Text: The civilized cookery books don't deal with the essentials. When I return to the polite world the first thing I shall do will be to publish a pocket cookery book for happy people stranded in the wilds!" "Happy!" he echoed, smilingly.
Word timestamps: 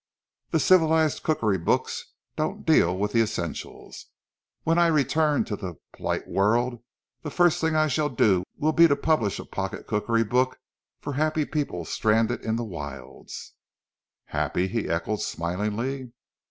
The 0.49 0.59
civilized 0.59 1.21
cookery 1.21 1.59
books 1.59 2.07
don't 2.35 2.65
deal 2.65 2.97
with 2.97 3.11
the 3.13 3.21
essentials. 3.21 4.07
When 4.63 4.79
I 4.79 4.87
return 4.87 5.43
to 5.45 5.55
the 5.55 5.75
polite 5.93 6.27
world 6.27 6.81
the 7.21 7.29
first 7.29 7.61
thing 7.61 7.75
I 7.75 7.85
shall 7.85 8.09
do 8.09 8.43
will 8.57 8.71
be 8.71 8.87
to 8.87 8.95
publish 8.95 9.37
a 9.37 9.45
pocket 9.45 9.85
cookery 9.85 10.23
book 10.23 10.57
for 11.01 11.13
happy 11.13 11.45
people 11.45 11.85
stranded 11.85 12.41
in 12.43 12.55
the 12.55 12.63
wilds!" 12.63 13.53
"Happy!" 14.25 14.67
he 14.67 14.89
echoed, 14.89 15.21
smilingly. 15.21 16.11